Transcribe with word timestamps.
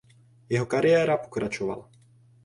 Jeho 0.49 0.65
kariéra 0.65 1.17
pokračovala. 1.21 1.85